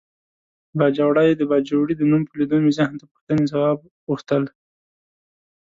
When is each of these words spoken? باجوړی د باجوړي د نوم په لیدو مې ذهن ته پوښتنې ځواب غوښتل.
باجوړی 0.77 1.29
د 1.35 1.41
باجوړي 1.51 1.93
د 1.97 2.01
نوم 2.11 2.23
په 2.27 2.33
لیدو 2.39 2.57
مې 2.63 2.71
ذهن 2.77 2.93
ته 2.99 3.05
پوښتنې 3.11 3.43
ځواب 3.51 3.77
غوښتل. 4.07 4.43